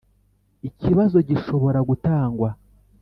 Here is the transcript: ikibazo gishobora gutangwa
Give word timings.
ikibazo 0.69 1.17
gishobora 1.29 1.79
gutangwa 1.89 2.49